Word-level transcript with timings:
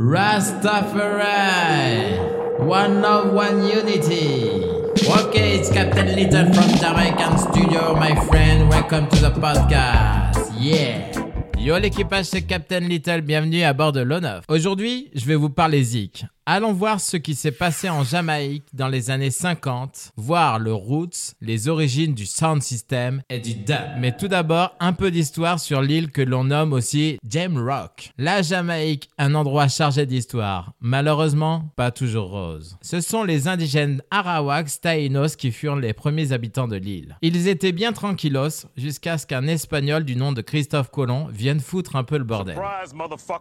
Rastafari, 0.00 2.16
one 2.64 3.04
of 3.04 3.34
one 3.34 3.68
unity. 3.68 4.64
Okay, 4.96 5.58
it's 5.58 5.70
Captain 5.70 6.16
Little 6.16 6.50
from 6.54 6.70
Jamaican 6.80 7.36
Studio, 7.36 7.94
my 7.94 8.14
friend. 8.24 8.70
Welcome 8.70 9.08
to 9.08 9.16
the 9.16 9.30
podcast. 9.30 10.50
Yeah. 10.58 11.12
Yo 11.58 11.78
l'équipage, 11.78 12.24
c'est 12.24 12.40
Captain 12.40 12.80
Little, 12.80 13.20
bienvenue 13.20 13.62
à 13.62 13.74
bord 13.74 13.92
de 13.92 14.00
l'Onof. 14.00 14.44
Aujourd'hui, 14.48 15.10
je 15.14 15.26
vais 15.26 15.34
vous 15.34 15.50
parler 15.50 15.84
Zik, 15.84 16.24
Allons 16.46 16.72
voir 16.72 17.00
ce 17.00 17.18
qui 17.18 17.34
s'est 17.34 17.52
passé 17.52 17.90
en 17.90 18.02
Jamaïque 18.02 18.64
dans 18.72 18.88
les 18.88 19.10
années 19.10 19.30
50, 19.30 20.12
voir 20.16 20.58
le 20.58 20.72
roots, 20.72 21.34
les 21.42 21.68
origines 21.68 22.14
du 22.14 22.24
sound 22.24 22.62
system 22.62 23.22
et 23.28 23.40
du 23.40 23.54
dub. 23.54 23.76
Mais 23.98 24.16
tout 24.16 24.26
d'abord, 24.26 24.74
un 24.80 24.94
peu 24.94 25.10
d'histoire 25.10 25.60
sur 25.60 25.82
l'île 25.82 26.10
que 26.10 26.22
l'on 26.22 26.44
nomme 26.44 26.72
aussi 26.72 27.18
Jam 27.28 27.58
Rock. 27.58 28.10
La 28.16 28.40
Jamaïque, 28.40 29.10
un 29.18 29.34
endroit 29.34 29.68
chargé 29.68 30.06
d'histoire. 30.06 30.72
Malheureusement, 30.80 31.70
pas 31.76 31.90
toujours 31.90 32.30
rose. 32.30 32.78
Ce 32.80 33.02
sont 33.02 33.22
les 33.22 33.46
indigènes 33.46 34.02
Arawaks 34.10 34.80
Taïnos 34.80 35.36
qui 35.36 35.52
furent 35.52 35.76
les 35.76 35.92
premiers 35.92 36.32
habitants 36.32 36.68
de 36.68 36.76
l'île. 36.76 37.18
Ils 37.20 37.48
étaient 37.48 37.72
bien 37.72 37.92
tranquillos 37.92 38.66
jusqu'à 38.76 39.18
ce 39.18 39.26
qu'un 39.26 39.46
Espagnol 39.46 40.04
du 40.04 40.16
nom 40.16 40.32
de 40.32 40.40
Christophe 40.40 40.90
Colomb 40.90 41.28
vienne 41.30 41.60
foutre 41.60 41.96
un 41.96 42.04
peu 42.04 42.16
le 42.16 42.24
bordel. 42.24 42.58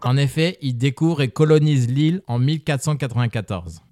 En 0.04 0.18
effet, 0.18 0.58
il 0.62 0.78
découvre 0.78 1.22
et 1.22 1.30
colonise 1.30 1.88
l'île 1.88 2.22
en 2.28 2.40
1400 2.40 2.89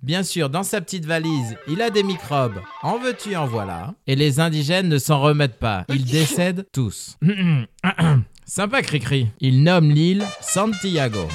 Bien 0.02 0.24
sûr, 0.24 0.50
dans 0.50 0.64
sa 0.64 0.82
petite 0.82 1.06
valise, 1.06 1.56
il 1.68 1.82
a 1.82 1.90
des 1.90 2.04
microbes. 2.04 2.60
En 2.84 2.98
veux-tu, 2.98 3.36
en 3.36 3.46
voilà. 3.46 3.94
Et 4.08 4.16
les 4.16 4.40
indigènes 4.40 4.90
ne 4.90 4.98
s'en 4.98 5.20
remettent 5.22 5.60
pas. 5.60 5.86
Ils 5.90 6.06
décèdent 6.06 6.68
tous. 6.72 7.18
Sympa 8.46 8.82
cri-cri. 8.82 9.28
Il 9.40 9.64
nomme 9.64 9.90
l'île 9.90 10.24
Santiago. 10.42 11.28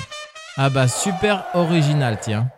Ah 0.57 0.71
bah 0.71 0.89
super 0.89 1.45
original, 1.55 2.19
tiens. 2.21 2.51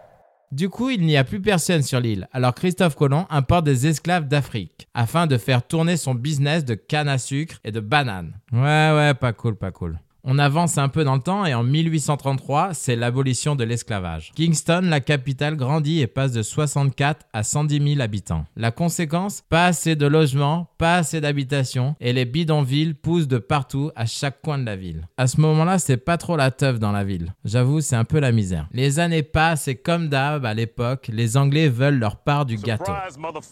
Du 0.54 0.68
coup, 0.68 0.90
il 0.90 1.04
n'y 1.04 1.16
a 1.16 1.24
plus 1.24 1.40
personne 1.40 1.82
sur 1.82 1.98
l'île, 1.98 2.28
alors 2.32 2.54
Christophe 2.54 2.94
Colomb 2.94 3.26
importe 3.28 3.64
des 3.64 3.88
esclaves 3.88 4.28
d'Afrique, 4.28 4.86
afin 4.94 5.26
de 5.26 5.36
faire 5.36 5.66
tourner 5.66 5.96
son 5.96 6.14
business 6.14 6.64
de 6.64 6.74
canne 6.74 7.08
à 7.08 7.18
sucre 7.18 7.56
et 7.64 7.72
de 7.72 7.80
bananes. 7.80 8.34
Ouais, 8.52 8.60
ouais, 8.94 9.14
pas 9.14 9.32
cool, 9.32 9.56
pas 9.56 9.72
cool. 9.72 9.98
On 10.26 10.38
avance 10.38 10.78
un 10.78 10.88
peu 10.88 11.04
dans 11.04 11.16
le 11.16 11.20
temps 11.20 11.44
et 11.44 11.52
en 11.52 11.62
1833, 11.62 12.72
c'est 12.72 12.96
l'abolition 12.96 13.56
de 13.56 13.64
l'esclavage. 13.64 14.32
Kingston, 14.34 14.80
la 14.84 15.00
capitale, 15.00 15.54
grandit 15.54 16.00
et 16.00 16.06
passe 16.06 16.32
de 16.32 16.40
64 16.40 17.26
à 17.34 17.42
110 17.42 17.94
000 17.96 18.00
habitants. 18.00 18.46
La 18.56 18.70
conséquence 18.70 19.42
Pas 19.50 19.66
assez 19.66 19.96
de 19.96 20.06
logements, 20.06 20.70
pas 20.78 20.96
assez 20.96 21.20
d'habitations 21.20 21.94
et 22.00 22.14
les 22.14 22.24
bidonvilles 22.24 22.94
poussent 22.94 23.28
de 23.28 23.36
partout 23.36 23.90
à 23.96 24.06
chaque 24.06 24.40
coin 24.40 24.56
de 24.56 24.64
la 24.64 24.76
ville. 24.76 25.06
À 25.18 25.26
ce 25.26 25.42
moment-là, 25.42 25.78
c'est 25.78 25.98
pas 25.98 26.16
trop 26.16 26.38
la 26.38 26.50
teuf 26.50 26.78
dans 26.78 26.92
la 26.92 27.04
ville. 27.04 27.34
J'avoue, 27.44 27.82
c'est 27.82 27.96
un 27.96 28.04
peu 28.04 28.18
la 28.18 28.32
misère. 28.32 28.66
Les 28.72 29.00
années 29.00 29.22
passent 29.22 29.68
et 29.68 29.74
comme 29.74 30.08
d'hab 30.08 30.46
à 30.46 30.54
l'époque, 30.54 31.10
les 31.12 31.36
Anglais 31.36 31.68
veulent 31.68 31.98
leur 31.98 32.16
part 32.16 32.46
du 32.46 32.56
gâteau. 32.56 32.92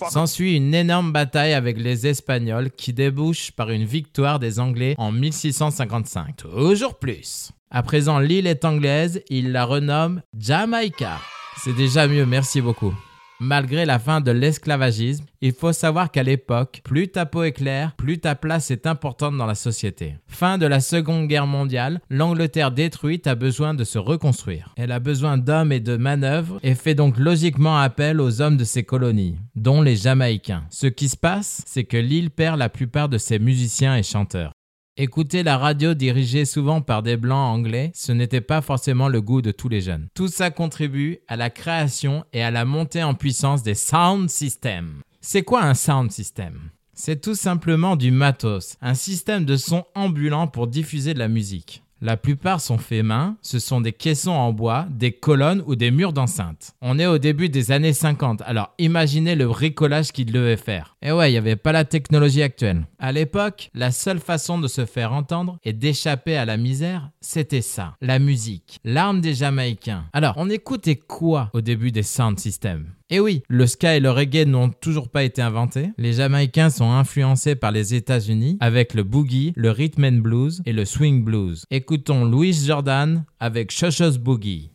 S'ensuit 0.09 0.57
une 0.57 0.73
énorme 0.73 1.13
bataille 1.13 1.53
avec 1.53 1.79
les 1.79 2.07
Espagnols 2.07 2.71
qui 2.71 2.95
débouche 2.95 3.51
par 3.53 3.69
une 3.69 3.85
victoire 3.85 4.39
des 4.39 4.59
Anglais 4.59 4.95
en 4.97 5.13
1655 5.13 6.47
toujours 6.63 6.97
plus. 6.97 7.51
À 7.73 7.83
présent, 7.83 8.21
l'île 8.21 8.47
est 8.47 8.65
anglaise, 8.65 9.21
il 9.29 9.51
la 9.51 9.65
renomme 9.65 10.23
Jamaica. 10.39 11.19
C'est 11.57 11.75
déjà 11.75 12.07
mieux, 12.07 12.25
merci 12.25 12.61
beaucoup. 12.61 12.95
Malgré 13.41 13.85
la 13.85 13.99
fin 13.99 14.21
de 14.21 14.31
l'esclavagisme, 14.31 15.25
il 15.41 15.55
faut 15.55 15.73
savoir 15.73 16.13
qu'à 16.13 16.23
l'époque, 16.23 16.81
plus 16.85 17.09
ta 17.09 17.27
peau 17.27 17.43
est 17.43 17.51
claire, 17.51 17.97
plus 17.97 18.21
ta 18.21 18.37
place 18.37 18.71
est 18.71 18.87
importante 18.87 19.37
dans 19.37 19.47
la 19.47 19.57
société. 19.57 20.15
Fin 20.29 20.57
de 20.57 20.67
la 20.67 20.79
Seconde 20.79 21.27
Guerre 21.27 21.49
mondiale, 21.49 22.01
l'Angleterre 22.11 22.71
détruite 22.71 23.27
a 23.27 23.35
besoin 23.35 23.75
de 23.75 23.83
se 23.83 23.99
reconstruire. 23.99 24.73
Elle 24.77 24.93
a 24.93 25.01
besoin 25.01 25.39
d'hommes 25.39 25.73
et 25.73 25.81
de 25.81 25.97
manœuvres 25.97 26.61
et 26.63 26.77
fait 26.77 26.95
donc 26.95 27.19
logiquement 27.19 27.77
appel 27.77 28.21
aux 28.21 28.41
hommes 28.41 28.57
de 28.57 28.63
ses 28.63 28.85
colonies, 28.85 29.37
dont 29.57 29.83
les 29.83 29.97
Jamaïcains. 29.97 30.63
Ce 30.71 30.87
qui 30.87 31.09
se 31.09 31.17
passe, 31.17 31.63
c'est 31.67 31.83
que 31.83 31.97
l'île 31.97 32.31
perd 32.31 32.57
la 32.57 32.69
plupart 32.69 33.09
de 33.09 33.19
ses 33.19 33.41
musiciens 33.41 33.97
et 33.97 34.05
chanteurs. 34.05 34.53
Écouter 35.03 35.43
la 35.43 35.59
radio 35.59 35.95
dirigée 35.95 36.45
souvent 36.45 36.81
par 36.81 37.03
des 37.03 37.17
blancs 37.17 37.57
anglais, 37.57 37.91
ce 37.93 38.13
n'était 38.13 38.41
pas 38.41 38.61
forcément 38.61 39.09
le 39.09 39.21
goût 39.21 39.43
de 39.43 39.51
tous 39.51 39.69
les 39.69 39.81
jeunes. 39.81 40.07
Tout 40.15 40.29
ça 40.29 40.53
contribue 40.53 41.19
à 41.27 41.35
la 41.35 41.51
création 41.51 42.25
et 42.33 42.41
à 42.41 42.53
la 42.53 42.65
montée 42.65 43.03
en 43.03 43.15
puissance 43.15 43.65
des 43.65 43.75
sound 43.75 44.31
systems. 44.31 45.01
C'est 45.21 45.43
quoi 45.43 45.65
un 45.65 45.75
sound 45.75 46.13
system? 46.13 46.71
C'est 46.95 47.21
tout 47.21 47.35
simplement 47.35 47.97
du 47.97 48.13
matos, 48.13 48.77
un 48.81 48.95
système 48.95 49.45
de 49.45 49.57
son 49.57 49.83
ambulant 49.97 50.47
pour 50.47 50.69
diffuser 50.69 51.15
de 51.15 51.19
la 51.19 51.27
musique. 51.27 51.82
La 52.05 52.17
plupart 52.17 52.61
sont 52.61 52.79
faits 52.79 53.05
main, 53.05 53.37
ce 53.43 53.61
sont 53.61 53.81
des 53.81 53.93
caissons 53.93 54.33
en 54.33 54.53
bois, 54.53 54.89
des 54.91 55.13
colonnes 55.13 55.63
ou 55.69 55.77
des 55.77 55.93
murs 55.93 56.13
d'enceinte. 56.13 56.73
On 56.83 56.99
est 56.99 57.07
au 57.07 57.19
début 57.19 57.49
des 57.49 57.71
années 57.71 57.93
50, 57.93 58.43
alors 58.45 58.75
imaginez 58.79 59.37
le 59.37 59.47
bricolage 59.47 60.11
qu'il 60.11 60.33
devait 60.33 60.57
faire. 60.57 60.97
Et 61.01 61.13
ouais, 61.13 61.29
il 61.31 61.35
n'y 61.35 61.39
avait 61.39 61.55
pas 61.55 61.71
la 61.71 61.85
technologie 61.85 62.43
actuelle. 62.43 62.89
À 62.99 63.13
l'époque, 63.13 63.71
la 63.73 63.93
seule 63.93 64.19
façon 64.19 64.59
de 64.59 64.67
se 64.67 64.85
faire 64.85 65.13
entendre 65.13 65.61
et 65.63 65.73
d'échapper 65.73 66.37
à 66.37 66.45
la 66.45 66.57
misère, 66.57 67.11
c'était 67.21 67.63
ça, 67.63 67.95
la 68.01 68.19
musique, 68.19 68.81
l'arme 68.83 69.21
des 69.21 69.35
Jamaïcains. 69.35 70.07
Alors, 70.13 70.35
on 70.39 70.51
écoutait 70.51 70.97
quoi 70.97 71.51
au 71.53 71.61
début 71.61 71.93
des 71.93 72.03
sound 72.03 72.37
systems? 72.37 72.89
Et 73.13 73.21
oui, 73.21 73.43
le 73.49 73.67
ska 73.67 73.95
et 73.95 74.01
le 74.01 74.11
reggae 74.11 74.47
n'ont 74.47 74.71
toujours 74.71 75.11
pas 75.11 75.23
été 75.23 75.43
inventés. 75.43 75.91
Les 75.99 76.15
Jamaïcains 76.15 76.71
sont 76.71 76.91
influencés 76.91 77.55
par 77.55 77.71
les 77.71 77.93
États-Unis 77.93 78.57
avec 78.59 78.95
le 78.95 79.03
boogie, 79.03 79.53
le 79.55 79.71
rhythm 79.71 80.05
and 80.05 80.23
blues 80.23 80.63
et 80.65 80.73
le 80.73 80.87
swing 80.87 81.23
blues. 81.23 81.67
Écoutons 81.71 82.25
Louis 82.25 82.55
Jordan 82.55 83.27
avec 83.39 83.71
Shoshos 83.71 84.17
Boogie. 84.19 84.71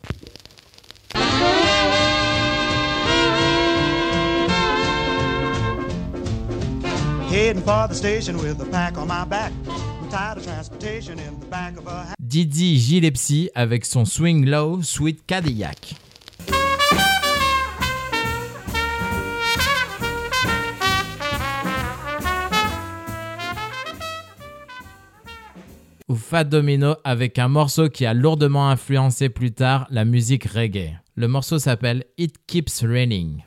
Didi 12.20 12.80
Gillespie 12.80 13.50
avec 13.56 13.84
son 13.84 14.06
swing 14.06 14.46
low, 14.46 14.84
sweet 14.84 15.26
Cadillac. 15.26 15.96
Fat 26.18 26.44
Domino 26.44 26.96
avec 27.04 27.40
un 27.40 27.48
morceau 27.48 27.90
qui 27.90 28.06
a 28.06 28.14
lourdement 28.14 28.70
influencé 28.70 29.30
plus 29.30 29.52
tard 29.52 29.88
la 29.90 30.06
musique 30.06 30.46
reggae. 30.46 30.94
Le 31.16 31.28
morceau 31.28 31.60
s'appelle 31.60 32.06
It 32.18 32.36
Keeps 32.48 32.84
Raining. 32.84 33.44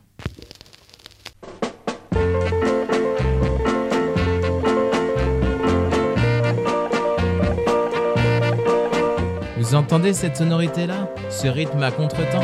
Vous 9.59 9.75
entendez 9.75 10.13
cette 10.13 10.37
sonorité-là? 10.37 11.09
Ce 11.29 11.47
rythme 11.47 11.83
à 11.83 11.91
contre-temps? 11.91 12.41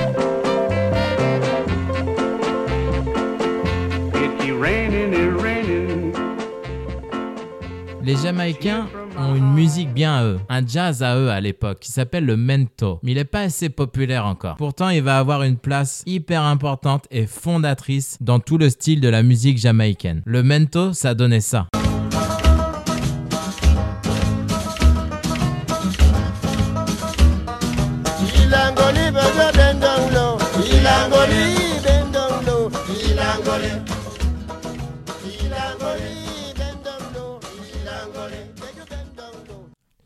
Les 8.02 8.14
Jamaïcains 8.14 8.86
ont 9.18 9.34
une 9.34 9.52
musique 9.52 9.92
bien 9.92 10.16
à 10.16 10.24
eux, 10.24 10.38
un 10.48 10.66
jazz 10.66 11.02
à 11.02 11.16
eux 11.16 11.30
à 11.30 11.40
l'époque 11.40 11.80
qui 11.80 11.92
s'appelle 11.92 12.24
le 12.24 12.36
mento, 12.36 12.98
mais 13.02 13.12
il 13.12 13.14
n'est 13.16 13.24
pas 13.24 13.40
assez 13.40 13.68
populaire 13.68 14.26
encore. 14.26 14.56
Pourtant, 14.56 14.88
il 14.88 15.02
va 15.02 15.18
avoir 15.18 15.42
une 15.42 15.56
place 15.56 16.02
hyper 16.06 16.42
importante 16.42 17.06
et 17.10 17.26
fondatrice 17.26 18.18
dans 18.20 18.40
tout 18.40 18.58
le 18.58 18.70
style 18.70 19.00
de 19.00 19.08
la 19.08 19.22
musique 19.22 19.58
jamaïcaine. 19.58 20.22
Le 20.24 20.42
mento, 20.42 20.92
ça 20.92 21.14
donnait 21.14 21.40
ça. 21.40 21.66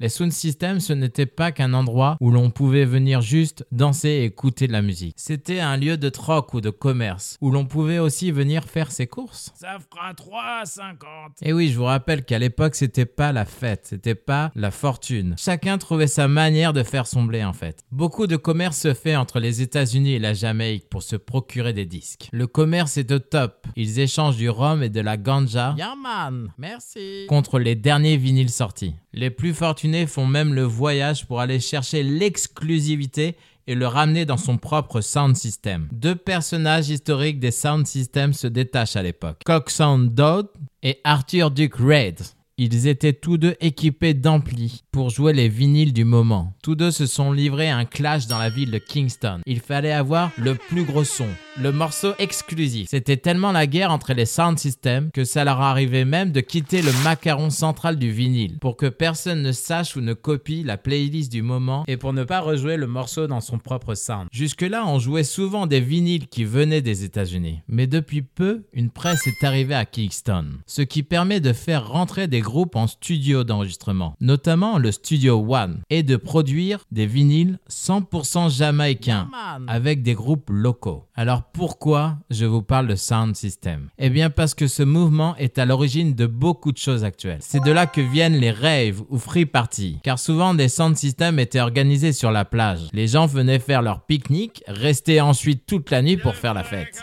Les 0.01 0.09
sound 0.09 0.33
systems, 0.33 0.81
ce 0.81 0.95
n'était 0.95 1.27
pas 1.27 1.53
qu'un 1.53 1.75
endroit 1.75 2.17
où 2.23 2.31
l'on 2.31 2.49
pouvait 2.49 2.87
venir 2.87 3.21
juste 3.21 3.67
danser 3.71 4.09
et 4.09 4.25
écouter 4.25 4.67
de 4.67 4.73
la 4.73 4.81
musique. 4.81 5.15
C'était 5.19 5.61
un 5.61 5.77
lieu 5.77 5.99
de 5.99 6.09
troc 6.09 6.55
ou 6.55 6.63
de 6.63 6.71
commerce, 6.71 7.37
où 7.43 7.51
l'on 7.51 7.67
pouvait 7.67 7.99
aussi 7.99 8.31
venir 8.31 8.65
faire 8.65 8.93
ses 8.93 9.07
courses. 9.07 9.53
Ça 9.57 9.77
fera 9.79 10.15
3,50. 10.15 10.97
Et 11.43 11.53
oui, 11.53 11.69
je 11.69 11.77
vous 11.77 11.85
rappelle 11.85 12.25
qu'à 12.25 12.39
l'époque, 12.39 12.77
c'était 12.77 13.05
pas 13.05 13.31
la 13.33 13.45
fête, 13.45 13.89
c'était 13.91 14.15
pas 14.15 14.51
la 14.55 14.71
fortune. 14.71 15.35
Chacun 15.37 15.77
trouvait 15.77 16.07
sa 16.07 16.29
manière 16.29 16.73
de 16.73 16.83
faire 16.83 17.07
son 17.07 17.25
blé 17.25 17.45
en 17.45 17.53
fait. 17.53 17.85
Beaucoup 17.93 18.27
de 18.27 18.37
commerce 18.37 18.79
se 18.79 18.95
fait 18.95 19.17
entre 19.17 19.39
les 19.39 19.61
États-Unis 19.61 20.15
et 20.15 20.19
la 20.19 20.33
Jamaïque 20.33 20.89
pour 20.89 21.03
se 21.03 21.17
procurer 21.17 21.75
des 21.75 21.85
disques. 21.85 22.31
Le 22.33 22.47
commerce 22.47 22.97
est 22.97 23.13
au 23.13 23.19
top. 23.19 23.67
Ils 23.77 24.01
échangent 24.01 24.39
du 24.39 24.49
rhum 24.49 24.83
et 24.83 24.89
de 24.89 25.03
la 25.03 25.19
ganja. 25.19 25.75
Yaman, 25.77 26.55
merci. 26.57 27.27
Contre 27.29 27.59
les 27.59 27.75
derniers 27.75 28.17
vinyles 28.17 28.49
sortis. 28.49 28.95
Les 29.13 29.29
plus 29.29 29.53
fortunés 29.53 29.90
font 30.07 30.27
même 30.27 30.55
le 30.55 30.63
voyage 30.63 31.27
pour 31.27 31.41
aller 31.41 31.61
chercher 31.61 32.03
l'exclusivité 32.03 33.37
et 33.67 33.75
le 33.75 33.87
ramener 33.87 34.25
dans 34.25 34.37
son 34.37 34.59
propre 34.59 35.01
sound 35.01 35.37
system. 35.37 35.89
Deux 35.93 36.17
personnages 36.17 36.89
historiques 36.89 37.39
des 37.39 37.51
sound 37.51 37.87
systems 37.87 38.33
se 38.33 38.47
détachent 38.47 38.97
à 38.97 39.03
l'époque. 39.03 39.43
Coxsone 39.45 40.09
Dodd 40.09 40.49
et 40.83 40.99
Arthur 41.05 41.51
Duke 41.51 41.77
Reid. 41.77 42.21
Ils 42.63 42.89
étaient 42.89 43.15
tous 43.15 43.39
deux 43.39 43.55
équipés 43.61 44.13
d'amplis 44.13 44.83
pour 44.93 45.09
jouer 45.09 45.33
les 45.33 45.49
vinyles 45.49 45.95
du 45.95 46.05
moment. 46.05 46.53
Tous 46.63 46.75
deux 46.75 46.91
se 46.91 47.07
sont 47.07 47.33
livrés 47.33 47.71
à 47.71 47.79
un 47.79 47.87
clash 47.87 48.27
dans 48.27 48.39
la 48.39 48.51
ville 48.51 48.71
de 48.71 48.77
Kingston. 48.77 49.41
Il 49.47 49.61
fallait 49.61 49.93
avoir 49.93 50.31
le 50.37 50.57
plus 50.57 50.85
gros 50.85 51.05
son, 51.05 51.29
le 51.57 51.73
morceau 51.73 52.13
exclusif. 52.19 52.89
C'était 52.91 53.17
tellement 53.17 53.53
la 53.53 53.67
guerre 53.67 53.91
entre 53.91 54.13
les 54.13 54.27
sound 54.27 54.59
systems 54.59 55.11
que 55.13 55.25
ça 55.25 55.45
leur 55.45 55.61
arrivait 55.61 56.05
même 56.05 56.33
de 56.33 56.41
quitter 56.41 56.83
le 56.83 56.93
macaron 57.05 57.51
central 57.51 57.97
du 57.97 58.11
vinyle 58.11 58.59
pour 58.59 58.77
que 58.77 58.87
personne 58.87 59.43
ne 59.43 59.53
sache 59.53 59.97
ou 59.97 60.01
ne 60.01 60.13
copie 60.13 60.63
la 60.63 60.77
playlist 60.77 61.33
du 61.33 61.43
moment 61.43 61.85
et 61.87 61.97
pour 61.97 62.13
ne 62.13 62.25
pas 62.25 62.41
rejouer 62.41 62.77
le 62.77 62.87
morceau 62.87 63.27
dans 63.27 63.41
son 63.41 63.59
propre 63.59 63.95
sound. 63.95 64.29
Jusque-là, 64.33 64.85
on 64.87 64.99
jouait 64.99 65.25
souvent 65.25 65.67
des 65.67 65.81
vinyles 65.81 66.29
qui 66.29 66.45
venaient 66.45 66.83
des 66.83 67.05
États-Unis. 67.05 67.61
Mais 67.69 67.87
depuis 67.87 68.23
peu, 68.23 68.65
une 68.73 68.91
presse 68.91 69.27
est 69.27 69.45
arrivée 69.45 69.75
à 69.75 69.85
Kingston, 69.85 70.47
ce 70.67 70.83
qui 70.83 71.03
permet 71.03 71.41
de 71.41 71.53
faire 71.53 71.89
rentrer 71.89 72.29
des 72.29 72.41
groupe 72.41 72.77
en 72.77 72.87
studio 72.87 73.45
d'enregistrement, 73.45 74.17
notamment 74.21 74.79
le 74.79 74.93
Studio 74.93 75.45
One, 75.49 75.81
et 75.89 76.03
de 76.03 76.17
produire 76.17 76.85
des 76.91 77.07
vinyles 77.07 77.59
100% 77.71 78.51
jamaïcains 78.51 79.29
avec 79.67 80.03
des 80.03 80.15
groupes 80.15 80.51
locaux. 80.51 81.07
Alors 81.15 81.40
pourquoi 81.41 82.19
je 82.31 82.45
vous 82.45 82.63
parle 82.63 82.87
de 82.87 82.95
Sound 82.95 83.37
System? 83.37 83.89
Eh 83.99 84.11
bien 84.11 84.31
parce 84.31 84.55
que 84.55 84.67
ce 84.67 84.83
mouvement 84.83 85.37
est 85.37 85.59
à 85.59 85.65
l'origine 85.65 86.15
de 86.15 86.27
beaucoup 86.27 86.73
de 86.73 86.79
choses 86.79 87.05
actuelles. 87.05 87.41
C'est 87.41 87.63
de 87.63 87.71
là 87.71 87.87
que 87.87 88.01
viennent 88.01 88.37
les 88.37 88.51
raves 88.51 89.03
ou 89.09 89.19
free 89.19 89.47
parties, 89.47 89.99
car 90.03 90.19
souvent 90.19 90.55
des 90.55 90.69
sound 90.69 90.97
systems 90.97 91.39
étaient 91.39 91.61
organisés 91.61 92.13
sur 92.13 92.31
la 92.31 92.45
plage. 92.45 92.89
Les 92.93 93.09
gens 93.09 93.27
venaient 93.27 93.59
faire 93.59 93.83
leur 93.83 94.07
pique-nique, 94.07 94.63
restaient 94.67 95.21
ensuite 95.21 95.67
toute 95.67 95.91
la 95.91 96.03
nuit 96.03 96.17
pour 96.17 96.35
faire 96.35 96.55
la 96.55 96.65
fête. 96.65 97.03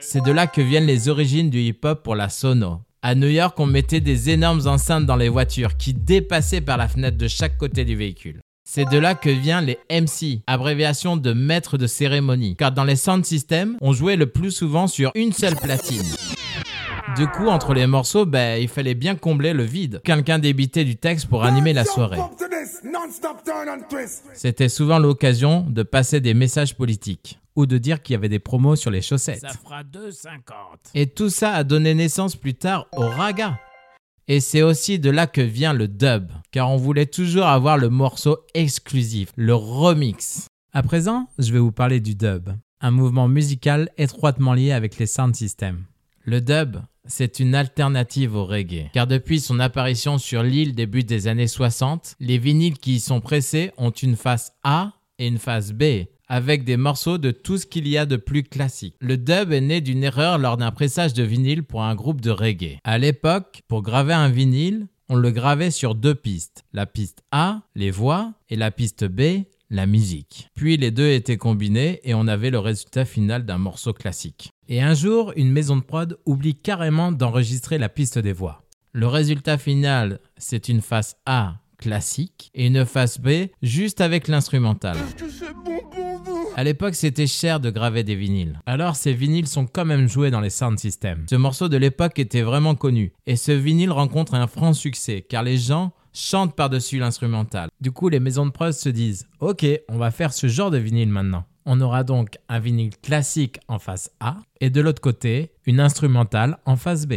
C'est 0.00 0.24
de 0.24 0.32
là 0.32 0.46
que 0.46 0.60
viennent 0.60 0.86
les 0.86 1.08
origines 1.08 1.50
du 1.50 1.60
hip-hop 1.60 2.02
pour 2.02 2.14
la 2.14 2.28
sono. 2.28 2.80
À 3.02 3.14
New 3.14 3.28
York, 3.28 3.58
on 3.58 3.66
mettait 3.66 4.00
des 4.00 4.30
énormes 4.30 4.66
enceintes 4.66 5.06
dans 5.06 5.16
les 5.16 5.28
voitures 5.28 5.76
qui 5.76 5.94
dépassaient 5.94 6.60
par 6.60 6.76
la 6.76 6.88
fenêtre 6.88 7.16
de 7.16 7.28
chaque 7.28 7.56
côté 7.56 7.84
du 7.84 7.96
véhicule. 7.96 8.40
C'est 8.72 8.88
de 8.88 8.98
là 8.98 9.16
que 9.16 9.30
vient 9.30 9.60
les 9.60 9.80
MC, 9.90 10.42
abréviation 10.46 11.16
de 11.16 11.32
maître 11.32 11.76
de 11.76 11.88
cérémonie, 11.88 12.54
car 12.54 12.70
dans 12.70 12.84
les 12.84 12.94
sound 12.94 13.24
systems, 13.24 13.76
on 13.80 13.92
jouait 13.92 14.14
le 14.14 14.26
plus 14.28 14.52
souvent 14.52 14.86
sur 14.86 15.10
une 15.16 15.32
seule 15.32 15.56
platine. 15.56 16.06
Du 17.16 17.26
coup, 17.26 17.48
entre 17.48 17.74
les 17.74 17.88
morceaux, 17.88 18.26
ben, 18.26 18.62
il 18.62 18.68
fallait 18.68 18.94
bien 18.94 19.16
combler 19.16 19.54
le 19.54 19.64
vide. 19.64 20.00
Quelqu'un 20.04 20.38
débitait 20.38 20.84
du 20.84 20.94
texte 20.94 21.26
pour 21.26 21.42
animer 21.42 21.72
la 21.72 21.84
soirée. 21.84 22.20
C'était 24.34 24.68
souvent 24.68 25.00
l'occasion 25.00 25.66
de 25.68 25.82
passer 25.82 26.20
des 26.20 26.34
messages 26.34 26.76
politiques 26.76 27.40
ou 27.56 27.66
de 27.66 27.76
dire 27.76 28.00
qu'il 28.00 28.12
y 28.12 28.16
avait 28.16 28.28
des 28.28 28.38
promos 28.38 28.76
sur 28.76 28.92
les 28.92 29.02
chaussettes. 29.02 29.40
Ça 29.40 29.48
fera 29.48 29.82
2,50. 29.82 30.28
Et 30.94 31.08
tout 31.08 31.28
ça 31.28 31.54
a 31.54 31.64
donné 31.64 31.92
naissance 31.94 32.36
plus 32.36 32.54
tard 32.54 32.86
au 32.96 33.08
raga. 33.08 33.58
Et 34.32 34.38
c'est 34.38 34.62
aussi 34.62 35.00
de 35.00 35.10
là 35.10 35.26
que 35.26 35.40
vient 35.40 35.72
le 35.72 35.88
dub, 35.88 36.30
car 36.52 36.70
on 36.70 36.76
voulait 36.76 37.06
toujours 37.06 37.46
avoir 37.46 37.76
le 37.76 37.88
morceau 37.88 38.38
exclusif, 38.54 39.32
le 39.34 39.56
remix. 39.56 40.46
À 40.72 40.84
présent, 40.84 41.26
je 41.40 41.52
vais 41.52 41.58
vous 41.58 41.72
parler 41.72 41.98
du 41.98 42.14
dub, 42.14 42.50
un 42.80 42.92
mouvement 42.92 43.26
musical 43.26 43.90
étroitement 43.98 44.54
lié 44.54 44.70
avec 44.70 44.98
les 44.98 45.06
sound 45.06 45.34
systems. 45.34 45.82
Le 46.22 46.40
dub, 46.40 46.76
c'est 47.06 47.40
une 47.40 47.56
alternative 47.56 48.36
au 48.36 48.46
reggae, 48.46 48.88
car 48.92 49.08
depuis 49.08 49.40
son 49.40 49.58
apparition 49.58 50.16
sur 50.16 50.44
l'île 50.44 50.76
début 50.76 51.02
des 51.02 51.26
années 51.26 51.48
60, 51.48 52.14
les 52.20 52.38
vinyles 52.38 52.78
qui 52.78 52.94
y 52.94 53.00
sont 53.00 53.20
pressés 53.20 53.72
ont 53.78 53.90
une 53.90 54.14
face 54.14 54.52
A 54.62 54.92
et 55.18 55.26
une 55.26 55.38
face 55.38 55.72
B, 55.72 56.06
avec 56.30 56.62
des 56.64 56.76
morceaux 56.76 57.18
de 57.18 57.32
tout 57.32 57.58
ce 57.58 57.66
qu'il 57.66 57.88
y 57.88 57.98
a 57.98 58.06
de 58.06 58.16
plus 58.16 58.44
classique. 58.44 58.94
Le 59.00 59.18
dub 59.18 59.52
est 59.52 59.60
né 59.60 59.80
d'une 59.80 60.04
erreur 60.04 60.38
lors 60.38 60.56
d'un 60.56 60.70
pressage 60.70 61.12
de 61.12 61.24
vinyle 61.24 61.64
pour 61.64 61.82
un 61.82 61.96
groupe 61.96 62.20
de 62.20 62.30
reggae. 62.30 62.78
À 62.84 62.98
l'époque, 62.98 63.62
pour 63.66 63.82
graver 63.82 64.14
un 64.14 64.28
vinyle, 64.28 64.86
on 65.08 65.16
le 65.16 65.32
gravait 65.32 65.72
sur 65.72 65.96
deux 65.96 66.14
pistes. 66.14 66.62
La 66.72 66.86
piste 66.86 67.24
A, 67.32 67.62
les 67.74 67.90
voix, 67.90 68.32
et 68.48 68.54
la 68.54 68.70
piste 68.70 69.04
B, 69.04 69.42
la 69.70 69.86
musique. 69.86 70.48
Puis 70.54 70.76
les 70.76 70.92
deux 70.92 71.10
étaient 71.10 71.36
combinés 71.36 72.00
et 72.04 72.14
on 72.14 72.28
avait 72.28 72.50
le 72.50 72.60
résultat 72.60 73.04
final 73.04 73.44
d'un 73.44 73.58
morceau 73.58 73.92
classique. 73.92 74.50
Et 74.68 74.80
un 74.80 74.94
jour, 74.94 75.32
une 75.34 75.50
maison 75.50 75.76
de 75.76 75.82
prod 75.82 76.16
oublie 76.26 76.54
carrément 76.54 77.10
d'enregistrer 77.10 77.76
la 77.76 77.88
piste 77.88 78.20
des 78.20 78.32
voix. 78.32 78.62
Le 78.92 79.08
résultat 79.08 79.58
final, 79.58 80.20
c'est 80.36 80.68
une 80.68 80.80
face 80.80 81.16
A 81.26 81.59
classique 81.80 82.50
et 82.54 82.66
une 82.66 82.84
face 82.84 83.18
B 83.18 83.48
juste 83.62 84.00
avec 84.00 84.28
l'instrumental. 84.28 84.96
À 86.56 86.64
l'époque, 86.64 86.94
c'était 86.94 87.26
cher 87.26 87.58
de 87.58 87.70
graver 87.70 88.04
des 88.04 88.14
vinyles. 88.14 88.60
Alors, 88.66 88.94
ces 88.94 89.14
vinyles 89.14 89.46
sont 89.46 89.66
quand 89.66 89.84
même 89.84 90.08
joués 90.08 90.30
dans 90.30 90.40
les 90.40 90.50
sound 90.50 90.78
systems. 90.78 91.24
Ce 91.30 91.36
morceau 91.36 91.68
de 91.68 91.76
l'époque 91.76 92.18
était 92.18 92.42
vraiment 92.42 92.74
connu 92.74 93.12
et 93.26 93.36
ce 93.36 93.52
vinyle 93.52 93.90
rencontre 93.90 94.34
un 94.34 94.46
franc 94.46 94.74
succès 94.74 95.24
car 95.26 95.42
les 95.42 95.56
gens 95.56 95.92
chantent 96.12 96.54
par-dessus 96.54 96.98
l'instrumental. 96.98 97.70
Du 97.80 97.92
coup, 97.92 98.08
les 98.08 98.20
maisons 98.20 98.46
de 98.46 98.50
prod 98.50 98.72
se 98.72 98.88
disent 98.88 99.26
Ok, 99.40 99.64
on 99.88 99.96
va 99.96 100.10
faire 100.10 100.32
ce 100.32 100.48
genre 100.48 100.70
de 100.70 100.78
vinyle 100.78 101.08
maintenant. 101.08 101.44
On 101.66 101.80
aura 101.80 102.04
donc 102.04 102.36
un 102.48 102.58
vinyle 102.58 102.96
classique 103.02 103.60
en 103.68 103.78
face 103.78 104.10
A 104.20 104.36
et 104.60 104.70
de 104.70 104.80
l'autre 104.80 105.00
côté, 105.00 105.52
une 105.66 105.80
instrumentale 105.80 106.58
en 106.66 106.76
face 106.76 107.06
B. 107.06 107.14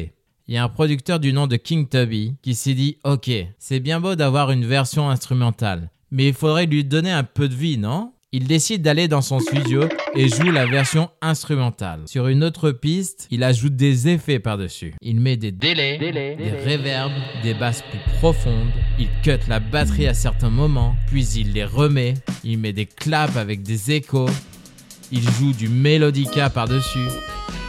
Il 0.50 0.56
y 0.56 0.58
a 0.58 0.64
un 0.66 0.70
producteur 0.70 1.22
du 1.22 1.32
nom 1.32 1.48
de 1.48 1.56
King 1.56 1.88
Tubby 1.88 2.36
qui 2.42 2.54
s'est 2.54 2.74
dit 2.74 2.98
Ok, 3.06 3.32
c'est 3.60 3.80
bien 3.80 4.02
beau 4.02 4.16
d'avoir 4.16 4.52
une 4.52 4.66
version 4.66 5.10
instrumentale, 5.10 5.90
mais 6.12 6.28
il 6.28 6.34
faudrait 6.34 6.66
lui 6.66 6.84
donner 6.84 7.12
un 7.12 7.24
peu 7.24 7.48
de 7.48 7.56
vie, 7.56 7.78
non? 7.78 8.12
Il 8.34 8.46
décide 8.46 8.82
d'aller 8.82 9.08
dans 9.08 9.22
son 9.22 9.40
studio 9.40 9.84
et 10.16 10.28
joue 10.28 10.52
la 10.52 10.66
version 10.66 11.10
instrumentale. 11.22 12.02
Sur 12.08 12.28
une 12.28 12.44
autre 12.44 12.72
piste, 12.72 13.28
il 13.32 13.42
ajoute 13.42 13.78
des 13.78 14.10
effets 14.10 14.40
par-dessus. 14.40 14.96
Il 15.02 15.22
met 15.22 15.38
des 15.38 15.52
délais, 15.54 15.98
des 16.00 16.52
reverbs, 16.52 17.14
des 17.42 17.54
basses 17.54 17.84
plus 17.84 18.00
profondes. 18.18 18.72
Il 19.00 19.08
cut 19.24 19.48
la 19.48 19.62
batterie 19.62 20.08
à 20.08 20.14
certains 20.14 20.50
moments, 20.50 20.96
puis 21.08 21.26
il 21.38 21.54
les 21.54 21.64
remet. 21.64 22.16
Il 22.44 22.58
met 22.58 22.74
des 22.74 22.88
claps 22.88 23.38
avec 23.38 23.62
des 23.62 23.92
échos. 23.92 24.30
Il 25.16 25.30
joue 25.30 25.54
du 25.54 25.70
melodica 25.70 26.50
par-dessus. 26.50 27.08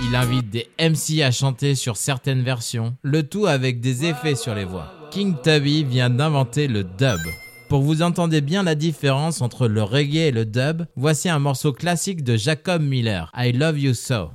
Il 0.03 0.17
invite 0.17 0.49
des 0.49 0.67
MC 0.81 1.21
à 1.21 1.31
chanter 1.31 1.75
sur 1.75 1.99
certaines 1.99 2.43
versions, 2.43 2.97
le 3.03 3.23
tout 3.23 3.45
avec 3.45 3.83
des 3.83 4.07
effets 4.07 4.35
sur 4.35 4.55
les 4.55 4.65
voix. 4.65 4.91
King 5.11 5.35
Tubby 5.43 5.85
vient 5.85 6.09
d'inventer 6.09 6.69
le 6.69 6.85
dub. 6.85 7.21
Pour 7.69 7.83
vous 7.83 8.01
entendez 8.01 8.41
bien 8.41 8.63
la 8.63 8.75
différence 8.75 9.43
entre 9.43 9.69
le 9.69 9.83
reggae 9.83 10.29
et 10.29 10.31
le 10.31 10.47
dub, 10.47 10.87
voici 10.97 11.29
un 11.29 11.39
morceau 11.39 11.75
classique 11.75 12.25
de 12.25 12.39
Jacob 12.39 12.81
Miller, 12.81 13.31
I 13.37 13.53
Love 13.53 13.79
You 13.79 13.93
So. 13.93 14.31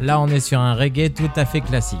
Là, 0.00 0.18
on 0.18 0.28
est 0.28 0.40
sur 0.40 0.58
un 0.58 0.74
reggae 0.74 1.12
tout 1.14 1.30
à 1.36 1.44
fait 1.44 1.60
classique. 1.60 1.98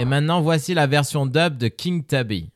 Et 0.00 0.06
maintenant, 0.06 0.40
voici 0.40 0.72
la 0.72 0.86
version 0.86 1.26
dub 1.26 1.58
de 1.58 1.68
King 1.68 2.06
Tubby. 2.06 2.48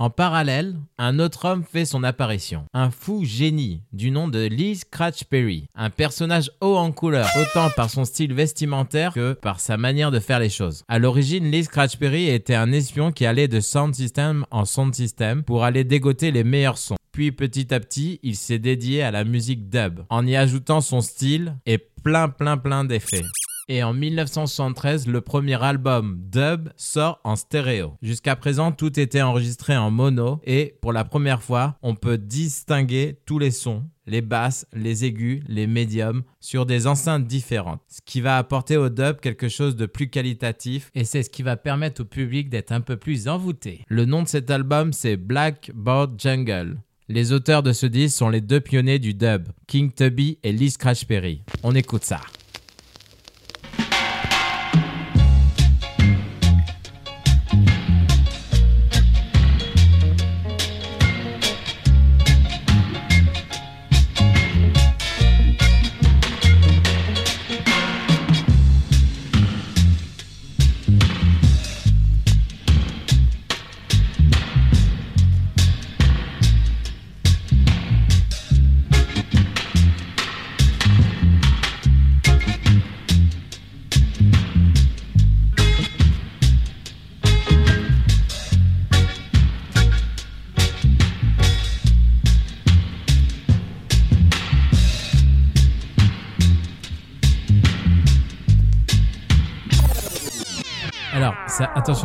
En 0.00 0.08
parallèle, 0.08 0.76
un 0.96 1.18
autre 1.18 1.44
homme 1.44 1.62
fait 1.62 1.84
son 1.84 2.04
apparition. 2.04 2.64
Un 2.72 2.90
fou 2.90 3.26
génie 3.26 3.82
du 3.92 4.10
nom 4.10 4.28
de 4.28 4.46
Lee 4.46 4.76
Scratch 4.76 5.24
Perry. 5.24 5.66
Un 5.74 5.90
personnage 5.90 6.50
haut 6.62 6.78
en 6.78 6.90
couleur, 6.90 7.28
autant 7.38 7.68
par 7.76 7.90
son 7.90 8.06
style 8.06 8.32
vestimentaire 8.32 9.12
que 9.12 9.34
par 9.34 9.60
sa 9.60 9.76
manière 9.76 10.10
de 10.10 10.18
faire 10.18 10.38
les 10.38 10.48
choses. 10.48 10.84
À 10.88 10.98
l'origine, 10.98 11.50
Lee 11.50 11.64
Scratch 11.64 11.98
Perry 11.98 12.30
était 12.30 12.54
un 12.54 12.72
espion 12.72 13.12
qui 13.12 13.26
allait 13.26 13.46
de 13.46 13.60
sound 13.60 13.94
system 13.94 14.46
en 14.50 14.64
sound 14.64 14.94
system 14.94 15.42
pour 15.42 15.64
aller 15.64 15.84
dégoter 15.84 16.30
les 16.30 16.44
meilleurs 16.44 16.78
sons. 16.78 16.96
Puis 17.12 17.30
petit 17.30 17.74
à 17.74 17.78
petit, 17.78 18.20
il 18.22 18.36
s'est 18.36 18.58
dédié 18.58 19.02
à 19.02 19.10
la 19.10 19.24
musique 19.24 19.68
dub, 19.68 20.00
en 20.08 20.26
y 20.26 20.34
ajoutant 20.34 20.80
son 20.80 21.02
style 21.02 21.56
et 21.66 21.76
plein 21.76 22.30
plein 22.30 22.56
plein 22.56 22.84
d'effets 22.84 23.26
et 23.70 23.84
en 23.84 23.94
1973, 23.94 25.06
le 25.06 25.20
premier 25.20 25.62
album 25.62 26.18
Dub 26.20 26.70
sort 26.76 27.20
en 27.22 27.36
stéréo. 27.36 27.94
Jusqu'à 28.02 28.34
présent, 28.34 28.72
tout 28.72 28.98
était 28.98 29.22
enregistré 29.22 29.76
en 29.76 29.92
mono 29.92 30.40
et 30.42 30.76
pour 30.82 30.92
la 30.92 31.04
première 31.04 31.40
fois, 31.40 31.76
on 31.80 31.94
peut 31.94 32.18
distinguer 32.18 33.20
tous 33.26 33.38
les 33.38 33.52
sons 33.52 33.84
les 34.06 34.22
basses, 34.22 34.66
les 34.72 35.04
aigus, 35.04 35.40
les 35.46 35.68
médiums, 35.68 36.24
sur 36.40 36.66
des 36.66 36.88
enceintes 36.88 37.28
différentes. 37.28 37.80
Ce 37.86 38.00
qui 38.04 38.20
va 38.20 38.38
apporter 38.38 38.76
au 38.76 38.88
dub 38.88 39.20
quelque 39.20 39.48
chose 39.48 39.76
de 39.76 39.86
plus 39.86 40.10
qualitatif 40.10 40.90
et 40.96 41.04
c'est 41.04 41.22
ce 41.22 41.30
qui 41.30 41.44
va 41.44 41.56
permettre 41.56 42.02
au 42.02 42.04
public 42.04 42.50
d'être 42.50 42.72
un 42.72 42.80
peu 42.80 42.96
plus 42.96 43.28
envoûté. 43.28 43.84
Le 43.86 44.06
nom 44.06 44.24
de 44.24 44.28
cet 44.28 44.50
album 44.50 44.92
c'est 44.92 45.16
Blackboard 45.16 46.20
Jungle. 46.20 46.78
Les 47.08 47.30
auteurs 47.30 47.62
de 47.62 47.72
ce 47.72 47.86
disque 47.86 48.16
sont 48.16 48.30
les 48.30 48.40
deux 48.40 48.60
pionniers 48.60 48.98
du 48.98 49.14
dub, 49.14 49.46
King 49.68 49.92
Tubby 49.92 50.40
et 50.42 50.50
Lee 50.50 50.70
Scratch 50.70 51.04
Perry. 51.04 51.42
On 51.62 51.76
écoute 51.76 52.02
ça. 52.02 52.20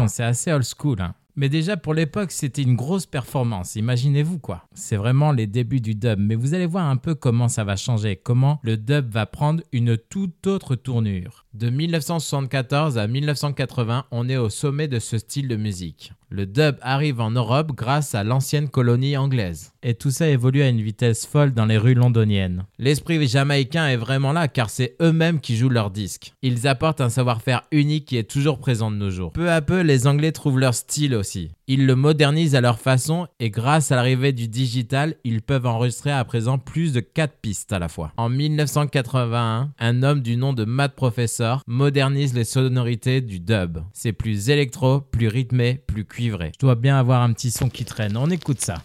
C'est 0.07 0.23
assez 0.23 0.51
old 0.51 0.63
school. 0.63 1.01
Hein. 1.01 1.13
Mais 1.37 1.49
déjà 1.49 1.75
pour 1.75 1.93
l'époque, 1.93 2.31
c'était 2.31 2.61
une 2.61 2.75
grosse 2.75 3.05
performance. 3.05 3.75
Imaginez-vous 3.75 4.39
quoi. 4.39 4.63
C'est 4.73 4.95
vraiment 4.95 5.33
les 5.33 5.47
débuts 5.47 5.81
du 5.81 5.93
dub. 5.93 6.17
Mais 6.17 6.35
vous 6.35 6.53
allez 6.53 6.65
voir 6.65 6.85
un 6.85 6.95
peu 6.95 7.13
comment 7.13 7.49
ça 7.49 7.65
va 7.65 7.75
changer, 7.75 8.15
comment 8.15 8.59
le 8.63 8.77
dub 8.77 9.09
va 9.09 9.25
prendre 9.25 9.61
une 9.73 9.97
toute 9.97 10.47
autre 10.47 10.75
tournure. 10.75 11.45
De 11.53 11.69
1974 11.69 12.97
à 12.97 13.07
1980, 13.07 14.05
on 14.11 14.29
est 14.29 14.37
au 14.37 14.49
sommet 14.49 14.87
de 14.87 14.99
ce 14.99 15.17
style 15.17 15.47
de 15.47 15.55
musique. 15.55 16.13
Le 16.29 16.45
dub 16.45 16.77
arrive 16.81 17.21
en 17.21 17.31
Europe 17.31 17.71
grâce 17.73 18.15
à 18.15 18.23
l'ancienne 18.23 18.67
colonie 18.67 19.15
anglaise. 19.15 19.71
Et 19.83 19.93
tout 19.93 20.11
ça 20.11 20.27
évolue 20.27 20.63
à 20.63 20.69
une 20.69 20.81
vitesse 20.81 21.25
folle 21.25 21.53
dans 21.53 21.65
les 21.65 21.77
rues 21.77 21.93
londoniennes. 21.93 22.65
L'esprit 22.77 23.25
jamaïcain 23.27 23.87
est 23.87 23.95
vraiment 23.95 24.33
là 24.33 24.47
car 24.47 24.69
c'est 24.69 24.95
eux-mêmes 25.01 25.39
qui 25.39 25.55
jouent 25.55 25.69
leurs 25.69 25.91
disques. 25.91 26.33
Ils 26.41 26.67
apportent 26.67 26.99
un 26.99 27.09
savoir-faire 27.09 27.63
unique 27.71 28.05
qui 28.05 28.17
est 28.17 28.29
toujours 28.29 28.59
présent 28.59 28.91
de 28.91 28.97
nos 28.97 29.11
jours. 29.11 29.31
Peu 29.31 29.49
à 29.49 29.61
peu, 29.61 29.81
les 29.81 30.07
Anglais 30.07 30.31
trouvent 30.31 30.59
leur 30.59 30.73
style 30.73 31.15
aussi. 31.15 31.24
Ils 31.67 31.85
le 31.85 31.95
modernisent 31.95 32.55
à 32.55 32.61
leur 32.61 32.79
façon 32.79 33.27
et 33.39 33.49
grâce 33.49 33.91
à 33.91 33.95
l'arrivée 33.95 34.31
du 34.31 34.47
digital, 34.47 35.15
ils 35.23 35.41
peuvent 35.41 35.65
enregistrer 35.65 36.11
à 36.11 36.23
présent 36.23 36.57
plus 36.57 36.93
de 36.93 36.99
4 36.99 37.33
pistes 37.41 37.73
à 37.73 37.79
la 37.79 37.89
fois. 37.89 38.11
En 38.17 38.29
1981, 38.29 39.71
un 39.77 40.03
homme 40.03 40.21
du 40.21 40.37
nom 40.37 40.53
de 40.53 40.65
Matt 40.65 40.95
Professor 40.95 41.61
modernise 41.67 42.33
les 42.33 42.43
sonorités 42.43 43.21
du 43.21 43.39
dub. 43.39 43.79
C'est 43.93 44.13
plus 44.13 44.49
électro, 44.49 45.01
plus 45.01 45.27
rythmé, 45.27 45.81
plus 45.87 46.05
cuivré. 46.05 46.51
Je 46.55 46.59
dois 46.59 46.75
bien 46.75 46.97
avoir 46.97 47.21
un 47.21 47.33
petit 47.33 47.51
son 47.51 47.69
qui 47.69 47.85
traîne. 47.85 48.17
On 48.17 48.29
écoute 48.29 48.61
ça. 48.61 48.75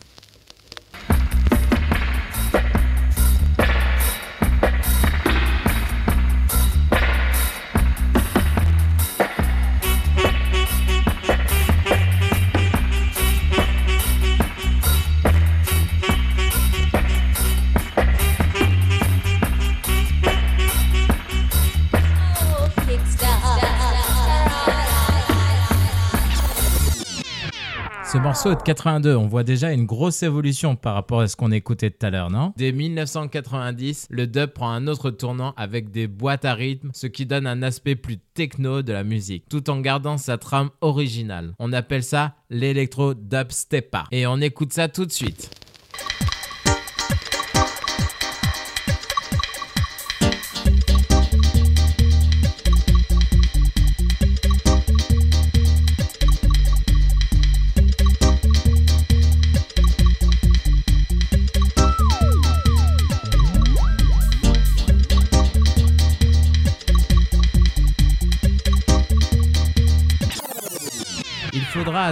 Morceau 28.45 28.59
de 28.59 28.63
82, 28.63 29.17
on 29.17 29.27
voit 29.27 29.43
déjà 29.43 29.71
une 29.71 29.85
grosse 29.85 30.23
évolution 30.23 30.75
par 30.75 30.95
rapport 30.95 31.21
à 31.21 31.29
ce 31.29 31.37
qu'on 31.37 31.53
écoutait 31.53 31.91
tout 31.91 32.07
à 32.07 32.09
l'heure, 32.09 32.31
non? 32.31 32.55
Dès 32.57 32.73
1990, 32.73 34.07
le 34.09 34.27
dub 34.27 34.47
prend 34.53 34.71
un 34.71 34.87
autre 34.87 35.11
tournant 35.11 35.53
avec 35.59 35.91
des 35.91 36.07
boîtes 36.07 36.47
à 36.47 36.55
rythme, 36.55 36.89
ce 36.95 37.07
qui 37.07 37.27
donne 37.27 37.47
un 37.47 37.63
aspect 37.63 37.97
plus 37.97 38.17
techno 38.33 38.81
de 38.81 38.95
la 38.95 39.05
musique, 39.05 39.45
tout 39.51 39.69
en 39.69 39.81
gardant 39.81 40.17
sa 40.17 40.39
trame 40.39 40.71
originale. 40.81 41.53
On 41.59 41.75
appelle 41.75 42.03
ça 42.03 42.35
l'électro 42.49 43.13
dubstepa. 43.13 44.05
Et 44.11 44.27
on 44.27 44.41
écoute 44.41 44.73
ça 44.73 44.89
tout 44.89 45.05
de 45.05 45.13
suite. 45.13 45.60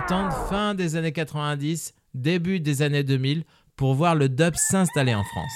Attendre 0.09 0.33
fin 0.49 0.75
des 0.75 0.97
années 0.97 1.13
90, 1.13 1.93
début 2.15 2.61
des 2.61 2.81
années 2.81 3.03
2000 3.03 3.45
pour 3.77 3.93
voir 3.93 4.15
le 4.15 4.31
dub 4.31 4.55
s'installer 4.55 5.15
en 5.15 5.23
France. 5.23 5.53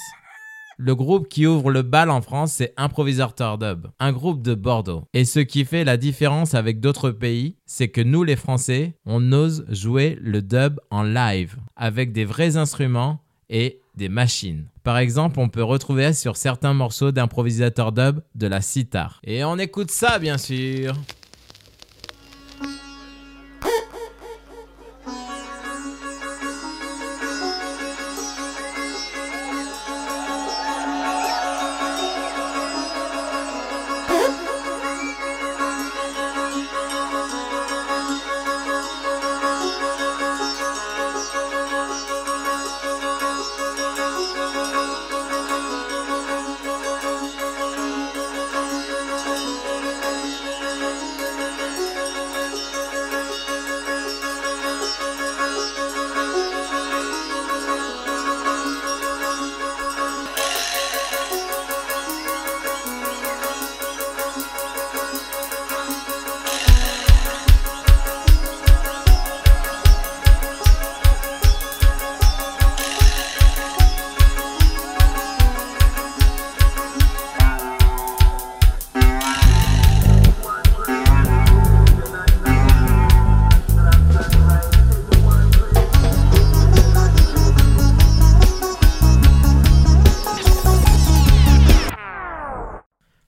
Le 0.76 0.94
groupe 0.94 1.26
qui 1.26 1.47
ouvre 1.47 1.71
le 1.71 1.80
bal 1.80 2.11
en 2.11 2.21
France, 2.21 2.52
c'est 2.52 2.75
Improvisateur 2.76 3.56
Dub, 3.56 3.87
un 3.99 4.12
groupe 4.12 4.42
de 4.42 4.54
Bordeaux. 4.54 5.04
Et 5.14 5.25
ce 5.25 5.40
qui 5.40 5.64
fait 5.64 5.85
la 5.85 5.97
différence 5.97 6.52
avec 6.52 6.80
d'autres 6.80 7.11
pays, 7.11 7.56
c'est 7.64 7.88
que 7.88 8.02
nous 8.02 8.25
les 8.25 8.37
Français, 8.37 8.92
on 9.06 9.32
ose 9.32 9.64
jouer 9.71 10.18
le 10.21 10.42
dub 10.42 10.80
en 10.90 11.02
live, 11.02 11.56
avec 11.75 12.12
des 12.12 12.26
vrais 12.26 12.59
instruments 12.59 13.21
et 13.49 13.80
des 13.97 14.11
machines. 14.11 14.66
Par 14.82 14.99
exemple, 14.99 15.40
on 15.40 15.49
peut 15.49 15.64
retrouver 15.64 16.12
sur 16.12 16.37
certains 16.37 16.75
morceaux 16.75 17.11
d'improvisateur 17.11 17.90
dub 17.92 18.21
de 18.35 18.49
la 18.49 18.61
sitar. 18.61 19.18
Et 19.25 19.44
on 19.44 19.56
écoute 19.56 19.90
ça 19.90 20.18
bien 20.18 20.37
sûr. 20.37 20.94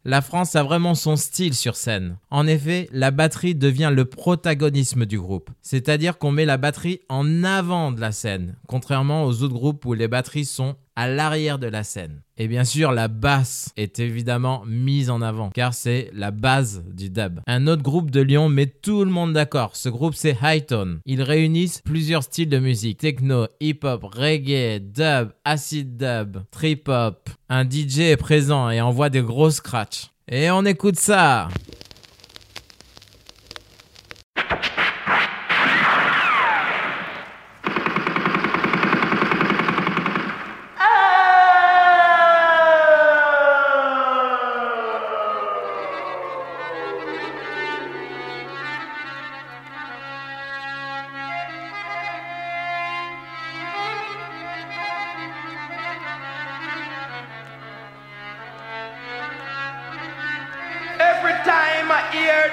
La 0.06 0.20
France 0.20 0.54
a 0.54 0.62
vraiment 0.62 0.94
son 0.94 1.16
style 1.16 1.54
sur 1.54 1.76
scène. 1.76 2.18
En 2.30 2.46
effet, 2.46 2.90
la 2.92 3.10
batterie 3.10 3.54
devient 3.54 3.90
le 3.90 4.04
protagonisme 4.04 5.06
du 5.06 5.18
groupe. 5.18 5.48
C'est-à-dire 5.62 6.18
qu'on 6.18 6.30
met 6.30 6.44
la 6.44 6.58
batterie 6.58 7.00
en 7.08 7.42
avant 7.42 7.90
de 7.90 8.02
la 8.02 8.12
scène, 8.12 8.56
contrairement 8.66 9.24
aux 9.24 9.42
autres 9.42 9.54
groupes 9.54 9.86
où 9.86 9.94
les 9.94 10.06
batteries 10.06 10.44
sont 10.44 10.76
à 10.96 11.08
l'arrière 11.08 11.58
de 11.58 11.66
la 11.66 11.84
scène. 11.84 12.22
Et 12.36 12.48
bien 12.48 12.64
sûr, 12.64 12.92
la 12.92 13.08
basse 13.08 13.72
est 13.76 13.98
évidemment 14.00 14.62
mise 14.66 15.10
en 15.10 15.22
avant, 15.22 15.50
car 15.50 15.74
c'est 15.74 16.10
la 16.12 16.30
base 16.30 16.84
du 16.92 17.10
dub. 17.10 17.40
Un 17.46 17.66
autre 17.66 17.82
groupe 17.82 18.10
de 18.10 18.20
Lyon 18.20 18.48
met 18.48 18.66
tout 18.66 19.04
le 19.04 19.10
monde 19.10 19.32
d'accord. 19.32 19.76
Ce 19.76 19.88
groupe, 19.88 20.14
c'est 20.14 20.36
Hightone. 20.42 21.00
Ils 21.06 21.22
réunissent 21.22 21.80
plusieurs 21.84 22.22
styles 22.22 22.48
de 22.48 22.58
musique. 22.58 22.98
Techno, 22.98 23.46
hip-hop, 23.60 24.04
reggae, 24.04 24.80
dub, 24.80 25.30
acid 25.44 25.96
dub, 25.96 26.38
trip-hop. 26.50 27.30
Un 27.48 27.64
DJ 27.68 28.00
est 28.00 28.16
présent 28.16 28.70
et 28.70 28.80
envoie 28.80 29.10
des 29.10 29.22
gros 29.22 29.50
scratchs. 29.50 30.10
Et 30.28 30.50
on 30.50 30.64
écoute 30.64 30.96
ça 30.96 31.48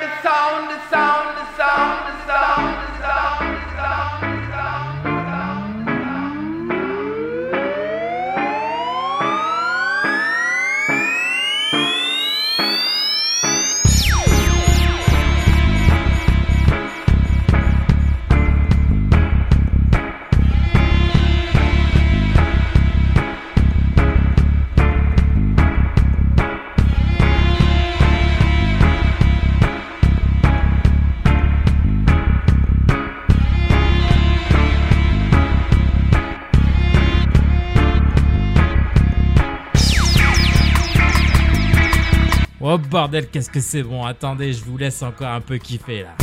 the 0.02 0.10
sound, 0.24 0.72
the 0.72 0.80
sound, 0.90 1.38
the 1.38 1.46
sound, 1.56 2.10
the 2.10 2.26
sound, 2.26 2.74
the 2.74 2.98
sound, 2.98 3.01
Oh 42.64 42.78
bordel, 42.78 43.28
qu'est-ce 43.28 43.50
que 43.50 43.60
c'est 43.60 43.82
bon. 43.82 44.04
Attendez, 44.04 44.54
je 44.54 44.64
vous 44.64 44.78
laisse 44.78 45.02
encore 45.02 45.30
un 45.30 45.42
peu 45.42 45.58
kiffer 45.58 46.04
là. 46.04 46.16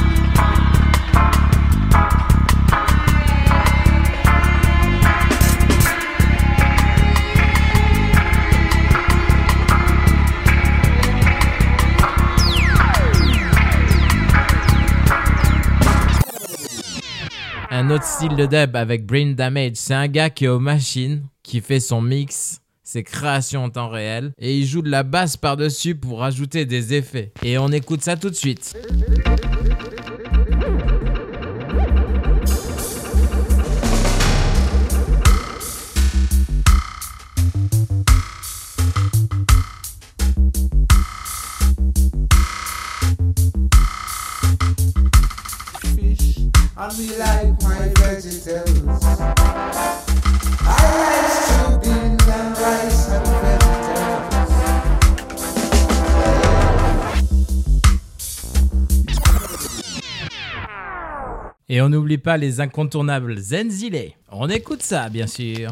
Un 17.70 17.90
autre 17.90 18.04
style 18.04 18.36
de 18.36 18.46
dub 18.46 18.76
avec 18.76 19.06
Brain 19.06 19.32
Damage, 19.32 19.72
c'est 19.74 19.94
un 19.94 20.06
gars 20.06 20.30
qui 20.30 20.44
est 20.44 20.48
aux 20.48 20.60
machines, 20.60 21.26
qui 21.42 21.60
fait 21.60 21.80
son 21.80 22.00
mix, 22.00 22.60
ses 22.88 23.02
créations 23.02 23.64
en 23.64 23.68
temps 23.68 23.90
réel, 23.90 24.32
et 24.38 24.56
il 24.56 24.64
joue 24.64 24.80
de 24.80 24.88
la 24.88 25.02
basse 25.02 25.36
par-dessus 25.36 25.94
pour 25.94 26.20
rajouter 26.20 26.64
des 26.64 26.94
effets. 26.94 27.32
Et 27.42 27.58
on 27.58 27.68
écoute 27.68 28.00
ça 28.02 28.16
tout 28.16 28.30
de 28.30 28.34
suite. 28.34 28.74
Et 61.78 61.80
on 61.80 61.90
n'oublie 61.90 62.18
pas 62.18 62.36
les 62.36 62.60
incontournables 62.60 63.38
Zenzile. 63.38 64.10
On 64.32 64.48
écoute 64.48 64.82
ça, 64.82 65.08
bien 65.08 65.28
sûr. 65.28 65.70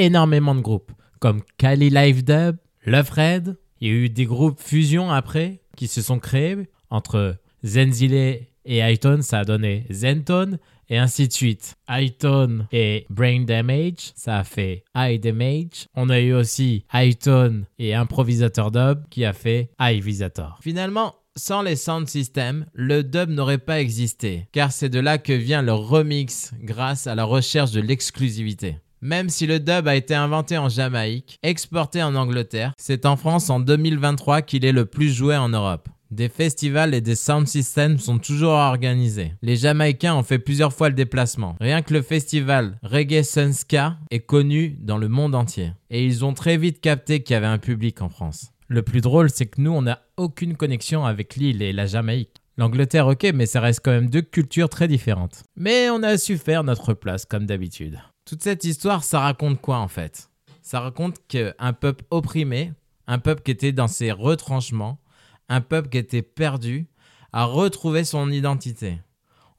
Énormément 0.00 0.54
de 0.54 0.60
groupes, 0.60 0.92
comme 1.18 1.42
Kali 1.58 1.90
Live 1.90 2.24
Dub, 2.24 2.56
Love 2.86 3.10
Red. 3.10 3.56
Il 3.80 3.88
y 3.88 3.90
a 3.90 3.94
eu 3.94 4.08
des 4.08 4.26
groupes 4.26 4.60
fusion 4.60 5.10
après 5.10 5.60
qui 5.76 5.88
se 5.88 6.02
sont 6.02 6.18
créés 6.18 6.68
entre 6.90 7.36
Zenzile 7.64 8.46
et 8.64 8.82
Hightone, 8.82 9.22
ça 9.22 9.40
a 9.40 9.44
donné 9.44 9.86
Zentone, 9.90 10.58
et 10.88 10.98
ainsi 10.98 11.28
de 11.28 11.32
suite. 11.32 11.76
Hightone 11.88 12.66
et 12.72 13.06
Brain 13.10 13.42
Damage, 13.42 14.12
ça 14.16 14.38
a 14.38 14.44
fait 14.44 14.84
High 14.96 15.20
Damage. 15.20 15.86
On 15.94 16.10
a 16.10 16.18
eu 16.18 16.32
aussi 16.32 16.84
Hightone 16.92 17.66
et 17.78 17.94
Improvisator 17.94 18.70
Dub 18.70 19.04
qui 19.08 19.24
a 19.24 19.32
fait 19.32 19.70
High 19.80 20.02
Visator. 20.02 20.58
Finalement, 20.62 21.14
sans 21.36 21.62
les 21.62 21.76
sound 21.76 22.08
systems, 22.08 22.66
le 22.74 23.04
dub 23.04 23.30
n'aurait 23.30 23.58
pas 23.58 23.80
existé, 23.80 24.48
car 24.52 24.72
c'est 24.72 24.88
de 24.88 24.98
là 24.98 25.16
que 25.18 25.32
vient 25.32 25.62
le 25.62 25.72
remix 25.72 26.52
grâce 26.60 27.06
à 27.06 27.14
la 27.14 27.24
recherche 27.24 27.70
de 27.70 27.80
l'exclusivité. 27.80 28.76
Même 29.02 29.30
si 29.30 29.46
le 29.46 29.60
dub 29.60 29.88
a 29.88 29.96
été 29.96 30.14
inventé 30.14 30.58
en 30.58 30.68
Jamaïque, 30.68 31.38
exporté 31.42 32.02
en 32.02 32.14
Angleterre, 32.14 32.72
c'est 32.76 33.06
en 33.06 33.16
France 33.16 33.48
en 33.48 33.58
2023 33.58 34.42
qu'il 34.42 34.64
est 34.64 34.72
le 34.72 34.84
plus 34.84 35.10
joué 35.10 35.36
en 35.36 35.48
Europe. 35.48 35.88
Des 36.10 36.28
festivals 36.28 36.92
et 36.92 37.00
des 37.00 37.14
sound 37.14 37.46
systems 37.46 37.98
sont 37.98 38.18
toujours 38.18 38.52
organisés. 38.52 39.32
Les 39.42 39.56
Jamaïcains 39.56 40.14
ont 40.16 40.24
fait 40.24 40.40
plusieurs 40.40 40.72
fois 40.72 40.88
le 40.88 40.94
déplacement. 40.96 41.56
Rien 41.60 41.82
que 41.82 41.94
le 41.94 42.02
festival 42.02 42.78
Reggae 42.82 43.22
Sunska 43.22 43.96
est 44.10 44.20
connu 44.20 44.76
dans 44.80 44.98
le 44.98 45.08
monde 45.08 45.36
entier. 45.36 45.72
Et 45.88 46.04
ils 46.04 46.24
ont 46.24 46.34
très 46.34 46.56
vite 46.56 46.80
capté 46.80 47.22
qu'il 47.22 47.34
y 47.34 47.36
avait 47.36 47.46
un 47.46 47.58
public 47.58 48.02
en 48.02 48.08
France. 48.08 48.50
Le 48.66 48.82
plus 48.82 49.00
drôle, 49.00 49.30
c'est 49.30 49.46
que 49.46 49.60
nous, 49.60 49.70
on 49.70 49.82
n'a 49.82 50.02
aucune 50.16 50.56
connexion 50.56 51.06
avec 51.06 51.36
l'île 51.36 51.62
et 51.62 51.72
la 51.72 51.86
Jamaïque. 51.86 52.36
L'Angleterre, 52.58 53.06
ok, 53.06 53.30
mais 53.32 53.46
ça 53.46 53.60
reste 53.60 53.80
quand 53.82 53.92
même 53.92 54.10
deux 54.10 54.22
cultures 54.22 54.68
très 54.68 54.88
différentes. 54.88 55.44
Mais 55.56 55.90
on 55.90 56.02
a 56.02 56.18
su 56.18 56.36
faire 56.36 56.64
notre 56.64 56.92
place, 56.92 57.24
comme 57.24 57.46
d'habitude. 57.46 57.98
Toute 58.30 58.44
cette 58.44 58.62
histoire, 58.62 59.02
ça 59.02 59.18
raconte 59.18 59.60
quoi 59.60 59.78
en 59.78 59.88
fait? 59.88 60.30
Ça 60.62 60.78
raconte 60.78 61.16
qu'un 61.26 61.72
peuple 61.72 62.04
opprimé, 62.12 62.72
un 63.08 63.18
peuple 63.18 63.42
qui 63.42 63.50
était 63.50 63.72
dans 63.72 63.88
ses 63.88 64.12
retranchements, 64.12 65.00
un 65.48 65.60
peuple 65.60 65.88
qui 65.88 65.98
était 65.98 66.22
perdu, 66.22 66.86
à 67.32 67.42
retrouver 67.42 68.04
son 68.04 68.30
identité 68.30 69.00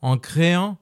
en 0.01 0.17
créant 0.17 0.77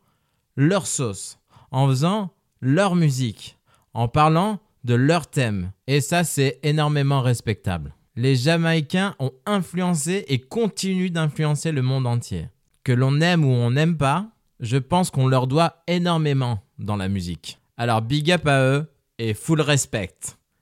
leur 0.56 0.86
sauce, 0.86 1.39
en 1.71 1.88
faisant 1.88 2.30
leur 2.62 2.93
musique, 2.93 3.58
en 3.95 4.08
parlant 4.08 4.60
de 4.84 4.93
leur 4.93 5.25
thème. 5.25 5.71
Et 5.88 5.99
ça, 5.99 6.23
c'est 6.23 6.60
énormément 6.62 7.23
respectable. 7.23 7.95
Les 8.15 8.36
Jamaïcains 8.36 9.15
ont 9.17 9.32
influencé 9.47 10.25
et 10.28 10.38
continuent 10.38 11.10
d'influencer 11.10 11.71
le 11.71 11.82
monde 11.82 12.06
entier. 12.06 12.49
Que 12.84 12.91
l'on 12.91 13.19
aime 13.19 13.43
ou 13.43 13.52
on 13.52 13.71
n'aime 13.71 13.97
pas, 13.97 14.28
je 14.60 14.78
pense 14.78 15.10
qu'on 15.10 15.28
leur 15.28 15.47
doit 15.47 15.82
énormément 15.88 16.62
dans 16.78 16.95
la 16.95 17.10
musique. 17.10 17.60
Alors 17.80 18.02
big 18.02 18.30
up 18.30 18.46
à 18.46 18.62
eux 18.62 18.86
et 19.18 19.34
full 19.34 19.62
respect. 19.62 20.13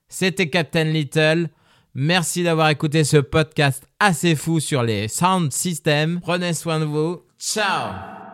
C'était 0.08 0.48
Captain 0.48 0.84
Little. 0.84 1.48
Merci 1.94 2.44
d'avoir 2.44 2.68
écouté 2.68 3.02
ce 3.02 3.16
podcast 3.16 3.88
assez 3.98 4.36
fou 4.36 4.60
sur 4.60 4.84
les 4.84 5.08
sound 5.08 5.52
systems. 5.52 6.20
Prenez 6.20 6.54
soin 6.54 6.78
de 6.78 6.84
vous. 6.84 7.24
Ciao 7.36 8.27